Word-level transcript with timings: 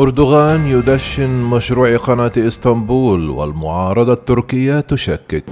أردوغان 0.00 0.66
يدشن 0.66 1.30
مشروع 1.30 1.96
قناة 1.96 2.32
إسطنبول 2.36 3.30
والمعارضة 3.30 4.12
التركية 4.12 4.80
تشكك. 4.80 5.44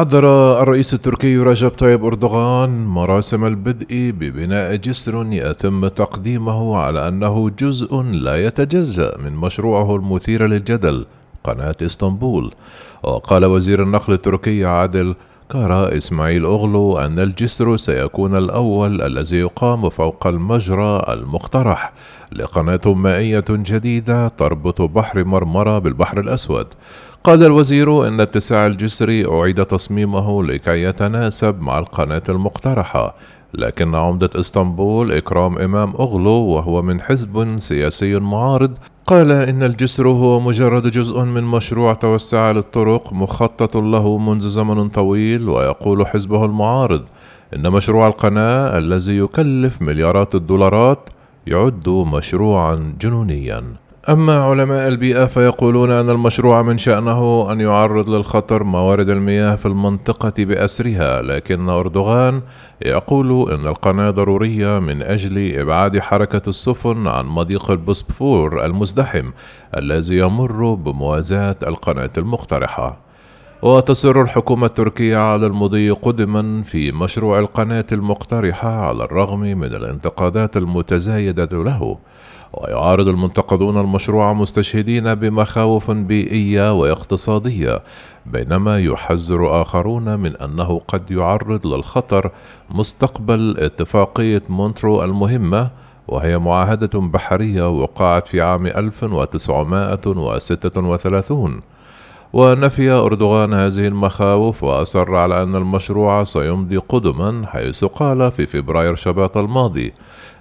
حضر 0.00 0.24
الرئيس 0.62 0.94
التركي 0.94 1.38
رجب 1.38 1.68
طيب 1.68 2.04
أردوغان 2.04 2.84
مراسم 2.84 3.44
البدء 3.44 4.12
ببناء 4.18 4.76
جسر 4.76 5.26
يتم 5.30 5.88
تقديمه 5.88 6.76
على 6.76 7.08
أنه 7.08 7.50
جزء 7.50 8.02
لا 8.02 8.46
يتجزأ 8.46 9.18
من 9.18 9.32
مشروعه 9.32 9.96
المثير 9.96 10.46
للجدل 10.46 11.06
قناة 11.44 11.74
إسطنبول. 11.82 12.52
وقال 13.02 13.44
وزير 13.44 13.82
النقل 13.82 14.12
التركي 14.12 14.64
عادل 14.64 15.14
كارا 15.50 15.96
إسماعيل 15.96 16.44
أغلو 16.44 16.98
أن 16.98 17.18
الجسر 17.18 17.76
سيكون 17.76 18.36
الأول 18.36 19.02
الذي 19.02 19.36
يقام 19.36 19.88
فوق 19.88 20.26
المجرى 20.26 21.04
المقترح 21.08 21.92
لقناة 22.32 22.86
مائية 22.86 23.44
جديدة 23.50 24.28
تربط 24.28 24.82
بحر 24.82 25.24
مرمرة 25.24 25.78
بالبحر 25.78 26.20
الأسود. 26.20 26.66
قال 27.24 27.44
الوزير 27.44 28.08
إن 28.08 28.20
اتساع 28.20 28.66
الجسر 28.66 29.24
أعيد 29.32 29.64
تصميمه 29.64 30.44
لكي 30.44 30.82
يتناسب 30.82 31.62
مع 31.62 31.78
القناة 31.78 32.22
المقترحة 32.28 33.14
لكن 33.54 33.94
عمدة 33.94 34.30
إسطنبول 34.34 35.12
إكرام 35.12 35.58
إمام 35.58 35.94
أغلو 36.00 36.30
وهو 36.30 36.82
من 36.82 37.00
حزب 37.00 37.56
سياسي 37.58 38.18
معارض 38.18 38.74
قال 39.06 39.32
إن 39.32 39.62
الجسر 39.62 40.08
هو 40.08 40.40
مجرد 40.40 40.90
جزء 40.90 41.20
من 41.20 41.44
مشروع 41.44 41.94
توسعة 41.94 42.52
للطرق 42.52 43.12
مخطط 43.12 43.76
له 43.76 44.18
منذ 44.18 44.48
زمن 44.48 44.88
طويل 44.88 45.48
ويقول 45.48 46.06
حزبه 46.06 46.44
المعارض 46.44 47.04
إن 47.56 47.70
مشروع 47.70 48.06
القناة 48.06 48.78
الذي 48.78 49.18
يكلف 49.18 49.82
مليارات 49.82 50.34
الدولارات 50.34 51.08
يعد 51.46 51.88
مشروعا 51.88 52.94
جنونيا. 53.00 53.62
أما 54.08 54.42
علماء 54.42 54.88
البيئة 54.88 55.24
فيقولون 55.24 55.90
أن 55.90 56.10
المشروع 56.10 56.62
من 56.62 56.78
شأنه 56.78 57.52
أن 57.52 57.60
يعرض 57.60 58.10
للخطر 58.10 58.64
موارد 58.64 59.08
المياه 59.08 59.56
في 59.56 59.66
المنطقة 59.66 60.44
بأسرها، 60.44 61.22
لكن 61.22 61.68
أردوغان 61.68 62.42
يقول 62.82 63.52
أن 63.52 63.66
القناة 63.66 64.10
ضرورية 64.10 64.78
من 64.78 65.02
أجل 65.02 65.58
إبعاد 65.60 65.98
حركة 65.98 66.48
السفن 66.48 67.06
عن 67.06 67.26
مضيق 67.26 67.70
البوسفور 67.70 68.64
المزدحم 68.64 69.30
الذي 69.76 70.18
يمر 70.18 70.74
بموازاة 70.74 71.56
القناة 71.66 72.10
المقترحة. 72.18 73.09
وتصر 73.62 74.22
الحكومة 74.22 74.66
التركية 74.66 75.16
على 75.16 75.46
المضي 75.46 75.90
قدما 75.90 76.62
في 76.62 76.92
مشروع 76.92 77.38
القناة 77.38 77.86
المقترحة 77.92 78.68
على 78.68 79.04
الرغم 79.04 79.40
من 79.40 79.64
الانتقادات 79.64 80.56
المتزايدة 80.56 81.62
له. 81.62 81.98
ويعارض 82.52 83.08
المنتقدون 83.08 83.80
المشروع 83.80 84.32
مستشهدين 84.32 85.14
بمخاوف 85.14 85.90
بيئية 85.90 86.78
واقتصادية 86.80 87.82
بينما 88.26 88.78
يحذر 88.78 89.62
آخرون 89.62 90.18
من 90.18 90.36
أنه 90.36 90.80
قد 90.88 91.10
يعرض 91.10 91.66
للخطر 91.66 92.30
مستقبل 92.70 93.56
اتفاقية 93.58 94.42
مونترو 94.48 95.04
المهمة 95.04 95.70
وهي 96.08 96.38
معاهدة 96.38 97.00
بحرية 97.00 97.70
وقعت 97.70 98.28
في 98.28 98.40
عام 98.40 98.66
1936 98.66 101.60
ونفي 102.32 102.90
أردوغان 102.90 103.54
هذه 103.54 103.86
المخاوف 103.86 104.64
وأصر 104.64 105.14
على 105.16 105.42
أن 105.42 105.56
المشروع 105.56 106.24
سيمضي 106.24 106.76
قدما 106.76 107.46
حيث 107.46 107.84
قال 107.84 108.32
في 108.32 108.46
فبراير 108.46 108.94
شباط 108.94 109.36
الماضي 109.36 109.92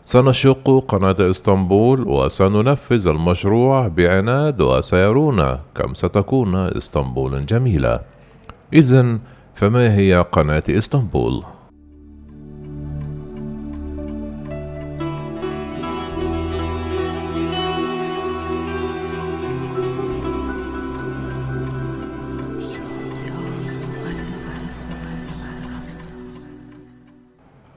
سنشق 0.05 0.85
قناة 0.87 1.15
إسطنبول 1.19 2.07
وسننفذ 2.07 3.07
المشروع 3.07 3.87
بعناد 3.87 4.61
وسيرون 4.61 5.57
كم 5.75 5.93
ستكون 5.93 6.55
اسطنبول 6.55 7.45
جميلة 7.45 7.99
إذا 8.73 9.19
فما 9.55 9.95
هي 9.95 10.25
قناة 10.31 10.63
إسطنبول؟ 10.69 11.43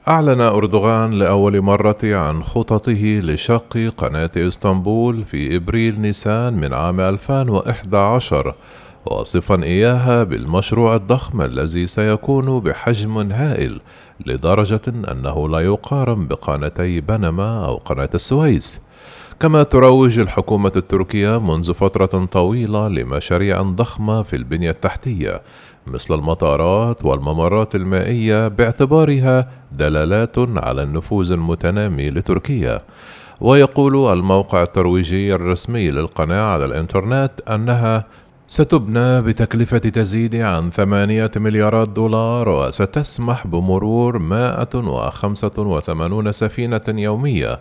أعلن 0.07 0.41
أردوغان 0.41 1.11
لأول 1.11 1.61
مرة 1.61 1.97
عن 2.03 2.43
خططه 2.43 3.21
لشق 3.23 3.93
قناة 3.97 4.31
إسطنبول 4.37 5.23
في 5.23 5.55
إبريل 5.55 6.01
نيسان 6.01 6.53
من 6.53 6.73
عام 6.73 6.99
2011 6.99 8.55
واصفا 9.05 9.63
إياها 9.63 10.23
بالمشروع 10.23 10.95
الضخم 10.95 11.41
الذي 11.41 11.87
سيكون 11.87 12.59
بحجم 12.59 13.31
هائل 13.31 13.79
لدرجة 14.25 14.81
أنه 14.87 15.49
لا 15.49 15.59
يقارن 15.59 16.27
بقناتي 16.27 17.01
بنما 17.01 17.65
أو 17.65 17.75
قناة 17.75 18.09
السويس. 18.13 18.81
كما 19.39 19.63
تروج 19.63 20.19
الحكومة 20.19 20.71
التركية 20.75 21.39
منذ 21.39 21.73
فترة 21.73 22.25
طويلة 22.25 22.87
لمشاريع 22.87 23.61
ضخمة 23.61 24.23
في 24.23 24.35
البنية 24.35 24.69
التحتية 24.69 25.41
مثل 25.87 26.13
المطارات 26.13 27.05
والممرات 27.05 27.75
المائية 27.75 28.47
باعتبارها 28.47 29.62
دلالات 29.77 30.35
على 30.37 30.83
النفوذ 30.83 31.31
المتنامي 31.31 32.09
لتركيا. 32.09 32.81
ويقول 33.41 34.13
الموقع 34.13 34.63
الترويجي 34.63 35.33
الرسمي 35.33 35.89
للقناة 35.89 36.53
على 36.53 36.65
الإنترنت 36.65 37.31
أنها 37.49 38.05
ستبنى 38.47 39.21
بتكلفة 39.21 39.77
تزيد 39.77 40.35
عن 40.35 40.71
ثمانية 40.71 41.31
مليارات 41.35 41.89
دولار 41.89 42.49
وستسمح 42.49 43.47
بمرور 43.47 44.19
185 44.19 46.31
سفينة 46.31 46.81
يومية. 46.87 47.59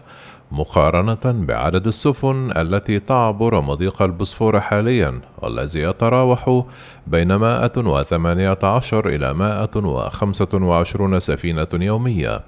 مقارنة 0.53 1.19
بعدد 1.25 1.87
السفن 1.87 2.53
التي 2.57 2.99
تعبر 2.99 3.61
مضيق 3.61 4.03
البوسفور 4.03 4.61
حاليا 4.61 5.21
والذي 5.43 5.81
يتراوح 5.81 6.63
بين 7.07 7.35
118 7.35 9.09
إلى 9.09 9.35
125 9.35 11.21
سفينة 11.21 11.69
يومية. 11.73 12.41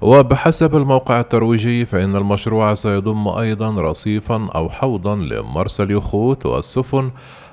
وبحسب 0.00 0.76
الموقع 0.76 1.20
الترويجي 1.20 1.84
فإن 1.84 2.16
المشروع 2.16 2.74
سيضم 2.74 3.28
أيضا 3.28 3.80
رصيفا 3.80 4.48
أو 4.54 4.70
حوضا 4.70 5.16
لمرسى 5.16 5.82
اليخوت 5.82 6.46
والسفن 6.46 7.10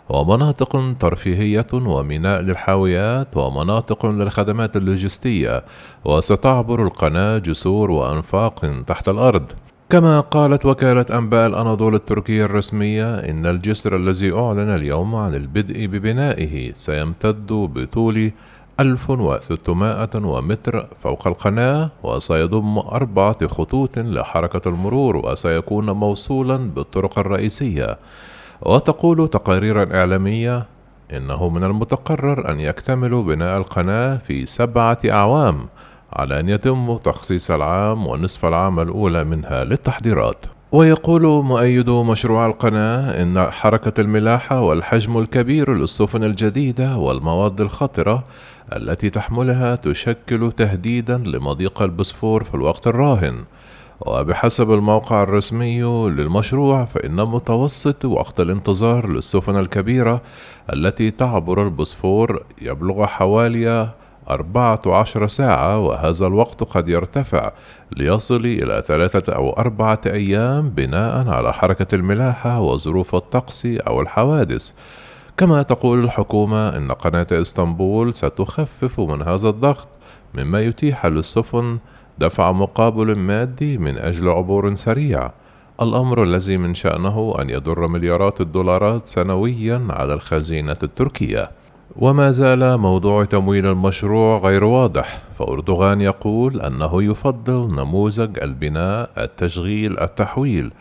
ومناطق 0.09 0.95
ترفيهية 0.99 1.67
وميناء 1.73 2.41
للحاويات 2.41 3.37
ومناطق 3.37 4.05
للخدمات 4.05 4.75
اللوجستية 4.75 5.63
وستعبر 6.05 6.83
القناة 6.83 7.37
جسور 7.37 7.91
وأنفاق 7.91 8.83
تحت 8.87 9.09
الأرض. 9.09 9.51
كما 9.89 10.19
قالت 10.19 10.65
وكالة 10.65 11.05
أنباء 11.17 11.47
الأناضول 11.47 11.95
التركية 11.95 12.45
الرسمية 12.45 13.15
إن 13.15 13.45
الجسر 13.45 13.95
الذي 13.95 14.31
أعلن 14.31 14.69
اليوم 14.75 15.15
عن 15.15 15.35
البدء 15.35 15.85
ببنائه 15.85 16.73
سيمتد 16.73 17.47
بطول 17.47 18.31
1600 18.79 20.09
متر 20.41 20.87
فوق 21.03 21.27
القناة 21.27 21.89
وسيضم 22.03 22.77
أربعة 22.77 23.47
خطوط 23.47 23.99
لحركة 23.99 24.69
المرور 24.69 25.17
وسيكون 25.17 25.89
موصولا 25.89 26.57
بالطرق 26.57 27.19
الرئيسية. 27.19 27.97
وتقول 28.61 29.27
تقارير 29.27 29.95
إعلامية 29.95 30.65
إنه 31.17 31.49
من 31.49 31.63
المتقرر 31.63 32.51
أن 32.51 32.59
يكتمل 32.59 33.23
بناء 33.23 33.57
القناة 33.57 34.17
في 34.17 34.45
سبعة 34.45 34.99
أعوام. 35.09 35.67
على 36.15 36.39
أن 36.39 36.49
يتم 36.49 36.97
تخصيص 36.97 37.51
العام 37.51 38.07
ونصف 38.07 38.45
العام 38.45 38.79
الأولى 38.79 39.23
منها 39.23 39.63
للتحضيرات. 39.63 40.45
ويقول 40.71 41.21
مؤيد 41.21 41.89
مشروع 41.89 42.45
القناة 42.45 43.21
إن 43.21 43.51
حركة 43.51 44.01
الملاحة 44.01 44.61
والحجم 44.61 45.17
الكبير 45.17 45.73
للسفن 45.73 46.23
الجديدة 46.23 46.97
والمواد 46.97 47.61
الخطرة 47.61 48.23
التي 48.75 49.09
تحملها 49.09 49.75
تشكل 49.75 50.51
تهديدا 50.51 51.17
لمضيق 51.17 51.81
البسفور 51.81 52.43
في 52.43 52.55
الوقت 52.55 52.87
الراهن. 52.87 53.43
وبحسب 54.01 54.71
الموقع 54.71 55.23
الرسمي 55.23 55.81
للمشروع 56.09 56.85
فإن 56.85 57.15
متوسط 57.15 58.05
وقت 58.05 58.39
الانتظار 58.39 59.07
للسفن 59.07 59.59
الكبيرة 59.59 60.21
التي 60.73 61.11
تعبر 61.11 61.63
البوسفور 61.63 62.43
يبلغ 62.61 63.05
حوالي 63.05 63.89
أربعة 64.29 64.81
عشر 64.85 65.27
ساعة 65.27 65.79
وهذا 65.79 66.27
الوقت 66.27 66.63
قد 66.63 66.89
يرتفع 66.89 67.51
ليصل 67.97 68.45
إلى 68.45 68.83
ثلاثة 68.85 69.33
أو 69.33 69.49
أربعة 69.49 70.01
أيام 70.05 70.69
بناء 70.69 71.29
على 71.29 71.53
حركة 71.53 71.95
الملاحة 71.95 72.61
وظروف 72.61 73.15
الطقس 73.15 73.65
أو 73.65 74.01
الحوادث. 74.01 74.71
كما 75.37 75.61
تقول 75.61 76.03
الحكومة 76.03 76.77
إن 76.77 76.91
قناة 76.91 77.27
إسطنبول 77.31 78.13
ستخفف 78.13 78.99
من 78.99 79.21
هذا 79.21 79.49
الضغط 79.49 79.87
مما 80.33 80.61
يتيح 80.61 81.05
للسفن 81.05 81.79
دفع 82.19 82.51
مقابل 82.51 83.15
مادي 83.15 83.77
من 83.77 83.97
أجل 83.97 84.29
عبور 84.29 84.75
سريع. 84.75 85.31
الأمر 85.81 86.23
الذي 86.23 86.57
من 86.57 86.75
شأنه 86.75 87.35
أن 87.39 87.49
يضر 87.49 87.87
مليارات 87.87 88.41
الدولارات 88.41 89.07
سنويا 89.07 89.87
على 89.89 90.13
الخزينة 90.13 90.77
التركية. 90.83 91.51
وما 91.95 92.31
زال 92.31 92.77
موضوع 92.77 93.25
تمويل 93.25 93.67
المشروع 93.67 94.37
غير 94.37 94.63
واضح. 94.63 95.21
فأردوغان 95.39 96.01
يقول 96.01 96.61
أنه 96.61 97.03
يفضل 97.03 97.75
نموذج 97.75 98.39
البناء 98.41 99.09
التشغيل 99.17 99.99
التحويل 99.99 100.71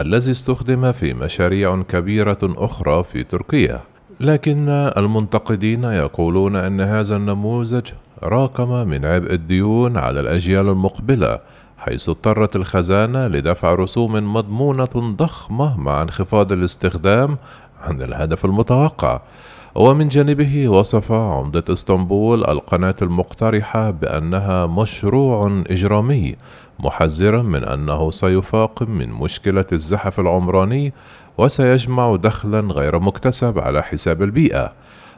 الذي 0.00 0.30
استخدم 0.30 0.92
في 0.92 1.14
مشاريع 1.14 1.82
كبيرة 1.82 2.38
أخرى 2.42 3.04
في 3.04 3.22
تركيا. 3.24 3.80
لكن 4.20 4.68
المنتقدين 4.96 5.84
يقولون 5.84 6.56
أن 6.56 6.80
هذا 6.80 7.16
النموذج 7.16 7.84
راكم 8.22 8.88
من 8.88 9.04
عبء 9.04 9.32
الديون 9.32 9.96
على 9.96 10.20
الأجيال 10.20 10.68
المقبلة 10.68 11.38
حيث 11.78 12.08
اضطرت 12.08 12.56
الخزانة 12.56 13.26
لدفع 13.26 13.74
رسوم 13.74 14.34
مضمونة 14.34 15.14
ضخمة 15.18 15.80
مع 15.80 16.02
انخفاض 16.02 16.52
الاستخدام 16.52 17.36
عن 17.82 18.02
الهدف 18.02 18.44
المتوقع. 18.44 19.20
ومن 19.76 20.08
جانبه 20.08 20.68
وصف 20.68 21.12
عمدة 21.12 21.64
إسطنبول 21.70 22.44
القناة 22.44 22.94
المقترحة 23.02 23.90
بأنها 23.90 24.66
مشروع 24.66 25.62
إجرامي 25.70 26.36
محذرا 26.78 27.42
من 27.42 27.64
أنه 27.64 28.10
سيفاقم 28.10 28.90
من 28.90 29.08
مشكلة 29.08 29.64
الزحف 29.72 30.20
العمراني 30.20 30.92
وسيجمع 31.38 32.16
دخلا 32.16 32.60
غير 32.72 32.98
مكتسب 32.98 33.58
على 33.58 33.82
حساب 33.82 34.22
البيئة. 34.22 34.72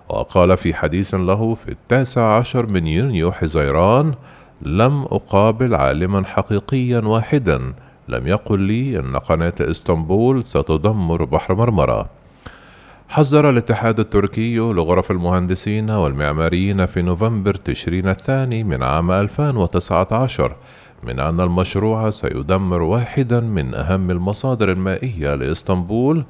وقال 0.09 0.57
في 0.57 0.75
حديث 0.75 1.15
له 1.15 1.55
في 1.55 1.69
التاسع 1.69 2.37
عشر 2.37 2.67
من 2.67 2.87
يونيو 2.87 3.33
حزيران 3.33 4.15
لم 4.63 5.03
أقابل 5.03 5.75
عالما 5.75 6.25
حقيقيا 6.27 7.01
واحدا 7.01 7.73
لم 8.09 8.27
يقل 8.27 8.61
لي 8.61 8.99
أن 8.99 9.17
قناة 9.17 9.55
إسطنبول 9.61 10.45
ستدمر 10.45 11.25
بحر 11.25 11.55
مرمرة. 11.55 12.18
حذر 13.11 13.51
الاتحاد 13.51 14.01
التركي 14.01 14.57
لغرف 14.57 15.11
المهندسين 15.11 15.91
والمعماريين 15.91 16.87
في 16.87 17.03
نوفمبر 17.03 17.55
تشرين 17.55 18.09
الثاني 18.09 18.65
من 18.65 18.83
عام 18.83 19.11
2019 19.11 20.57
من 21.03 21.21
أن 21.21 21.41
المشروع 21.41 22.11
سيدمر 22.11 22.83
واحدا 22.83 23.41
من 23.41 23.75
أهم 23.75 24.11
المصادر 24.11 24.73
المائية 24.73 25.35
لإسطنبول 25.35 26.25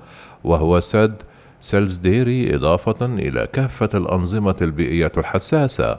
وهو 0.44 0.80
سد 0.80 1.22
سيلزديري 1.60 2.55
إضافة 2.55 3.06
إلى 3.06 3.49
كافة 3.52 3.88
الأنظمة 3.94 4.56
البيئية 4.62 5.12
الحساسة 5.16 5.99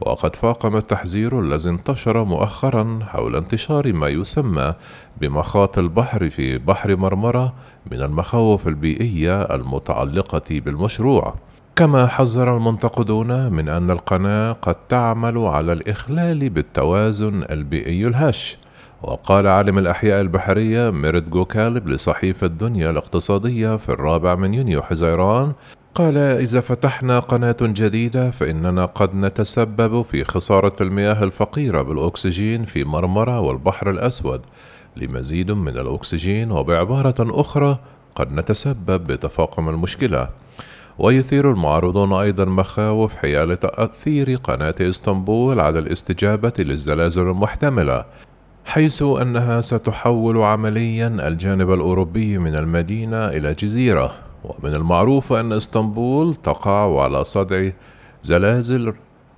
وقد 0.00 0.36
فاقم 0.36 0.76
التحذير 0.76 1.40
الذي 1.40 1.68
انتشر 1.68 2.24
مؤخرا 2.24 2.98
حول 3.02 3.36
انتشار 3.36 3.92
ما 3.92 4.08
يسمى 4.08 4.74
بمخاط 5.20 5.78
البحر 5.78 6.30
في 6.30 6.58
بحر 6.58 6.96
مرمرة 6.96 7.54
من 7.90 8.02
المخاوف 8.02 8.68
البيئية 8.68 9.42
المتعلقة 9.42 10.42
بالمشروع. 10.50 11.34
كما 11.76 12.06
حذر 12.06 12.56
المنتقدون 12.56 13.52
من 13.52 13.68
أن 13.68 13.90
القناة 13.90 14.52
قد 14.52 14.74
تعمل 14.88 15.38
على 15.38 15.72
الإخلال 15.72 16.50
بالتوازن 16.50 17.42
البيئي 17.50 18.06
الهش. 18.06 18.58
وقال 19.02 19.46
عالم 19.46 19.78
الأحياء 19.78 20.20
البحرية 20.20 20.90
ميرد 20.90 21.30
جوكالب 21.30 21.88
لصحيفة 21.88 22.46
الدنيا 22.46 22.90
الاقتصادية 22.90 23.76
في 23.76 23.88
الرابع 23.88 24.34
من 24.34 24.54
يونيو 24.54 24.82
حزيران 24.82 25.52
قال 25.94 26.18
إذا 26.18 26.60
فتحنا 26.60 27.18
قناة 27.18 27.56
جديدة 27.60 28.30
فإننا 28.30 28.84
قد 28.86 29.14
نتسبب 29.14 30.02
في 30.02 30.24
خسارة 30.24 30.76
المياه 30.80 31.24
الفقيرة 31.24 31.82
بالأكسجين 31.82 32.64
في 32.64 32.84
مرمرة 32.84 33.40
والبحر 33.40 33.90
الأسود. 33.90 34.40
لمزيد 34.96 35.50
من 35.50 35.78
الأكسجين 35.78 36.52
وبعبارة 36.52 37.40
أخرى 37.40 37.78
قد 38.14 38.32
نتسبب 38.32 39.06
بتفاقم 39.06 39.68
المشكلة. 39.68 40.28
ويثير 40.98 41.50
المعارضون 41.50 42.12
أيضا 42.12 42.44
مخاوف 42.44 43.16
حيال 43.16 43.60
تأثير 43.60 44.34
قناة 44.34 44.74
إسطنبول 44.80 45.60
على 45.60 45.78
الاستجابة 45.78 46.52
للزلازل 46.58 47.22
المحتملة. 47.22 48.04
حيث 48.66 49.02
أنها 49.02 49.60
ستحول 49.60 50.38
عمليا 50.38 51.06
الجانب 51.28 51.72
الأوروبي 51.72 52.38
من 52.38 52.54
المدينة 52.54 53.28
إلى 53.28 53.52
جزيرة 53.54 54.14
ومن 54.44 54.74
المعروف 54.74 55.32
أن 55.32 55.52
إسطنبول 55.52 56.34
تقع 56.34 57.02
على 57.02 57.24
صدع 57.24 57.68
زلازل 58.22 58.94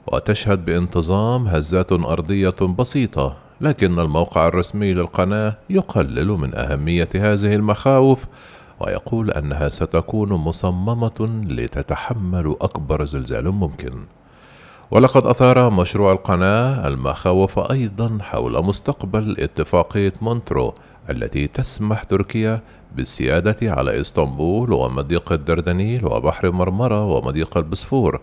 وتشهد 0.07 0.65
بانتظام 0.65 1.47
هزات 1.49 1.93
أرضية 1.93 2.61
بسيطة 2.79 3.37
لكن 3.61 3.99
الموقع 3.99 4.49
الرسمي 4.49 4.93
للقناة 4.93 5.57
يقلل 5.71 6.29
من 6.29 6.55
أهمية 6.55 7.09
هذه 7.15 7.55
المخاوف 7.55 8.25
ويقول 8.81 9.31
أنها 9.31 9.69
ستكون 9.69 10.33
مصممة 10.33 11.45
لتتحمل 11.49 12.57
أكبر 12.61 13.05
زلزال 13.05 13.51
ممكن. 13.51 13.93
ولقد 14.91 15.27
أثار 15.27 15.71
مشروع 15.71 16.13
القناة 16.13 16.89
المخاوف 16.89 17.59
أيضا 17.59 18.19
حول 18.21 18.65
مستقبل 18.65 19.37
اتفاقية 19.39 20.13
مونترو 20.23 20.75
التي 21.11 21.47
تسمح 21.47 22.05
تركيا 22.05 22.61
بالسيادة 22.97 23.73
على 23.73 24.01
إسطنبول 24.01 24.73
ومضيق 24.73 25.33
الدردنيل 25.33 26.07
وبحر 26.07 26.51
مرمرة 26.51 27.05
ومضيق 27.05 27.57
البسفور 27.57 28.21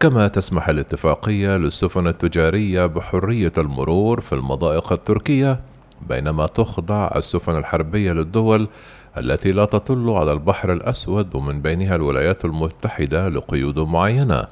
كما 0.00 0.28
تسمح 0.28 0.68
الاتفاقية 0.68 1.56
للسفن 1.56 2.06
التجارية 2.06 2.86
بحرية 2.86 3.52
المرور 3.58 4.20
في 4.20 4.32
المضائق 4.32 4.92
التركية 4.92 5.60
بينما 6.08 6.46
تخضع 6.46 7.10
السفن 7.16 7.56
الحربية 7.56 8.12
للدول 8.12 8.68
التي 9.18 9.52
لا 9.52 9.64
تطل 9.64 10.10
على 10.10 10.32
البحر 10.32 10.72
الأسود 10.72 11.34
ومن 11.34 11.62
بينها 11.62 11.96
الولايات 11.96 12.44
المتحدة 12.44 13.28
لقيود 13.28 13.78
معينة. 13.78 14.44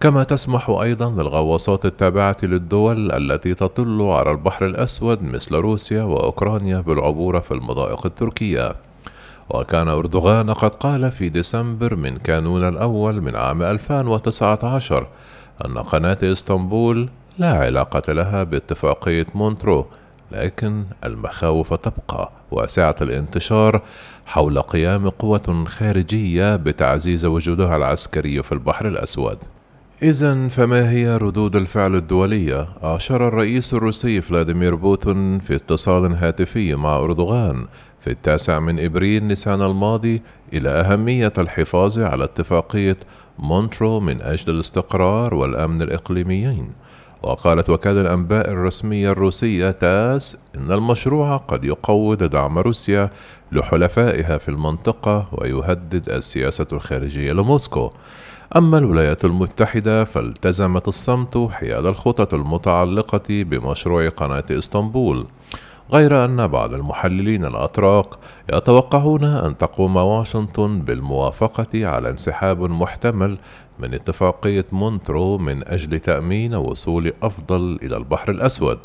كما 0.00 0.24
تسمح 0.24 0.70
أيضا 0.70 1.10
للغواصات 1.10 1.84
التابعة 1.84 2.36
للدول 2.42 3.12
التي 3.12 3.54
تطل 3.54 4.02
على 4.02 4.30
البحر 4.30 4.66
الأسود 4.66 5.22
مثل 5.22 5.54
روسيا 5.54 6.02
وأوكرانيا 6.02 6.80
بالعبور 6.80 7.40
في 7.40 7.54
المضائق 7.54 8.06
التركية. 8.06 8.74
وكان 9.50 9.88
أردوغان 9.88 10.50
قد 10.50 10.70
قال 10.74 11.10
في 11.10 11.28
ديسمبر 11.28 11.96
من 11.96 12.16
كانون 12.16 12.68
الأول 12.68 13.20
من 13.20 13.36
عام 13.36 13.62
2019 13.62 15.06
أن 15.64 15.78
قناة 15.78 16.18
إسطنبول 16.22 17.08
لا 17.38 17.52
علاقة 17.58 18.12
لها 18.12 18.42
باتفاقية 18.42 19.26
مونترو 19.34 19.86
لكن 20.32 20.84
المخاوف 21.04 21.74
تبقى 21.74 22.30
واسعة 22.50 22.96
الانتشار 23.00 23.82
حول 24.26 24.60
قيام 24.60 25.08
قوة 25.08 25.64
خارجية 25.68 26.56
بتعزيز 26.56 27.24
وجودها 27.24 27.76
العسكري 27.76 28.42
في 28.42 28.52
البحر 28.52 28.88
الأسود. 28.88 29.38
إذا 30.02 30.48
فما 30.48 30.90
هي 30.90 31.16
ردود 31.16 31.56
الفعل 31.56 31.94
الدولية؟ 31.94 32.68
أشار 32.82 33.28
الرئيس 33.28 33.74
الروسي 33.74 34.20
فلاديمير 34.20 34.74
بوتين 34.74 35.38
في 35.38 35.54
اتصال 35.54 36.14
هاتفي 36.14 36.74
مع 36.74 36.96
أردوغان 36.96 37.66
في 38.00 38.10
التاسع 38.10 38.58
من 38.58 38.84
إبريل 38.84 39.24
نيسان 39.24 39.62
الماضي 39.62 40.22
إلى 40.52 40.68
أهمية 40.68 41.32
الحفاظ 41.38 41.98
على 41.98 42.24
اتفاقية 42.24 42.96
مونترو 43.38 44.00
من 44.00 44.22
أجل 44.22 44.54
الاستقرار 44.54 45.34
والأمن 45.34 45.82
الإقليميين 45.82 46.68
وقالت 47.24 47.70
وكالة 47.70 48.00
الأنباء 48.00 48.50
الرسمية 48.50 49.10
الروسية 49.10 49.70
تاس 49.70 50.36
إن 50.56 50.72
المشروع 50.72 51.36
قد 51.36 51.64
يقوض 51.64 52.22
دعم 52.22 52.58
روسيا 52.58 53.10
لحلفائها 53.52 54.38
في 54.38 54.48
المنطقة 54.48 55.28
ويهدد 55.32 56.12
السياسة 56.12 56.66
الخارجية 56.72 57.32
لموسكو. 57.32 57.90
أما 58.56 58.78
الولايات 58.78 59.24
المتحدة 59.24 60.04
فالتزمت 60.04 60.88
الصمت 60.88 61.48
حيال 61.52 61.86
الخطط 61.86 62.34
المتعلقة 62.34 63.22
بمشروع 63.28 64.08
قناة 64.08 64.44
إسطنبول. 64.50 65.26
غير 65.92 66.24
أن 66.24 66.46
بعض 66.46 66.74
المحللين 66.74 67.44
الأتراك 67.44 68.06
يتوقعون 68.52 69.24
أن 69.24 69.58
تقوم 69.58 69.96
واشنطن 69.96 70.80
بالموافقة 70.80 71.86
على 71.86 72.10
انسحاب 72.10 72.60
محتمل 72.62 73.38
من 73.78 73.94
اتفاقية 73.94 74.64
مونترو 74.72 75.38
من 75.38 75.68
أجل 75.68 75.98
تأمين 75.98 76.54
وصول 76.54 77.12
أفضل 77.22 77.78
إلى 77.82 77.96
البحر 77.96 78.30
الأسود. 78.30 78.78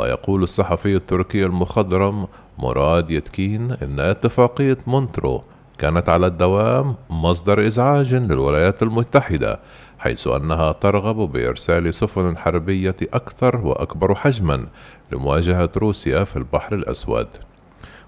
ويقول 0.00 0.42
الصحفي 0.42 0.96
التركي 0.96 1.44
المخضرم 1.44 2.26
مراد 2.58 3.10
يتكين 3.10 3.70
إن 3.82 4.00
اتفاقية 4.00 4.78
مونترو 4.86 5.42
كانت 5.78 6.08
على 6.08 6.26
الدوام 6.26 6.94
مصدر 7.10 7.66
إزعاج 7.66 8.14
للولايات 8.14 8.82
المتحدة 8.82 9.60
حيث 9.98 10.26
أنها 10.26 10.72
ترغب 10.72 11.16
بإرسال 11.32 11.94
سفن 11.94 12.36
حربية 12.38 12.96
أكثر 13.12 13.56
وأكبر 13.56 14.14
حجما 14.14 14.66
لمواجهة 15.12 15.70
روسيا 15.76 16.24
في 16.24 16.36
البحر 16.36 16.74
الأسود. 16.74 17.28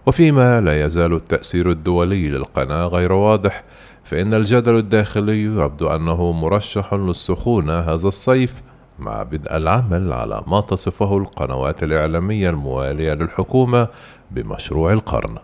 وفيما 0.06 0.60
لا 0.60 0.84
يزال 0.84 1.12
التأثير 1.12 1.70
الدولي 1.70 2.28
للقناة 2.28 2.86
غير 2.86 3.12
واضح 3.12 3.64
فإن 4.04 4.34
الجدل 4.34 4.74
الداخلي 4.74 5.42
يبدو 5.44 5.88
أنه 5.88 6.32
مرشح 6.32 6.94
للسخونة 6.94 7.78
هذا 7.78 8.08
الصيف 8.08 8.62
مع 8.98 9.22
بدء 9.22 9.56
العمل 9.56 10.12
على 10.12 10.42
ما 10.46 10.60
تصفه 10.60 11.18
القنوات 11.18 11.82
الإعلامية 11.82 12.50
الموالية 12.50 13.12
للحكومة 13.12 13.88
بمشروع 14.30 14.92
القرن. 14.92 15.38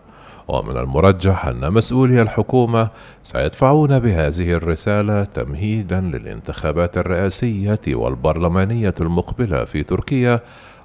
ومن 0.47 0.77
المرجح 0.77 1.45
أن 1.45 1.73
مسؤولي 1.73 2.21
الحكومة 2.21 2.89
سيدفعون 3.23 3.99
بهذه 3.99 4.51
الرسالة 4.51 5.23
تمهيدا 5.23 6.01
للانتخابات 6.01 6.97
الرئاسية 6.97 7.79
والبرلمانية 7.87 8.93
المقبلة 9.01 9.63
في 9.65 9.83
تركيا 9.83 10.39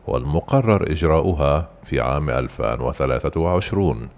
والمقرر 0.07 0.93
إجراؤها 0.93 1.69
في 1.85 2.00
عام 2.00 2.31
2023 2.31 4.09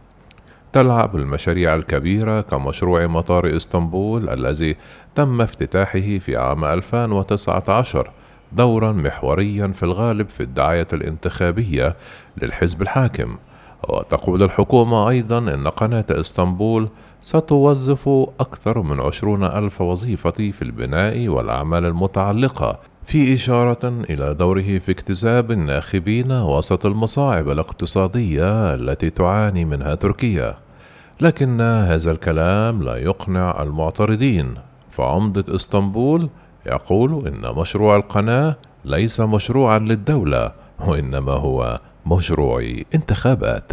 تلعب 0.72 1.16
المشاريع 1.16 1.74
الكبيرة 1.74 2.40
كمشروع 2.40 3.06
مطار 3.06 3.56
إسطنبول 3.56 4.28
الذي 4.28 4.76
تم 5.14 5.40
افتتاحه 5.40 6.18
في 6.18 6.36
عام 6.36 6.64
2019 6.64 8.10
دورا 8.52 8.92
محوريا 8.92 9.66
في 9.66 9.82
الغالب 9.82 10.28
في 10.28 10.42
الدعاية 10.42 10.88
الانتخابية 10.92 11.96
للحزب 12.42 12.82
الحاكم. 12.82 13.36
وتقول 13.88 14.42
الحكومة 14.42 15.08
أيضا 15.08 15.38
أن 15.38 15.68
قناة 15.68 16.04
إسطنبول 16.10 16.88
ستوظف 17.22 18.08
أكثر 18.40 18.82
من 18.82 19.00
عشرون 19.00 19.44
ألف 19.44 19.80
وظيفة 19.80 20.30
في 20.30 20.62
البناء 20.62 21.28
والأعمال 21.28 21.84
المتعلقة 21.84 22.78
في 23.04 23.34
إشارة 23.34 23.88
إلى 24.10 24.34
دوره 24.34 24.78
في 24.78 24.92
اكتساب 24.92 25.50
الناخبين 25.50 26.32
وسط 26.32 26.86
المصاعب 26.86 27.48
الاقتصادية 27.50 28.74
التي 28.74 29.10
تعاني 29.10 29.64
منها 29.64 29.94
تركيا. 29.94 30.54
لكن 31.20 31.60
هذا 31.60 32.10
الكلام 32.12 32.82
لا 32.82 32.96
يقنع 32.96 33.62
المعترضين. 33.62 34.54
فعمدة 34.90 35.56
إسطنبول 35.56 36.28
يقول 36.66 37.26
إن 37.26 37.54
مشروع 37.56 37.96
القناة 37.96 38.56
ليس 38.84 39.20
مشروعا 39.20 39.78
للدولة 39.78 40.52
وإنما 40.86 41.32
هو 41.32 41.80
مشروع 42.06 42.82
انتخابات. 42.94 43.72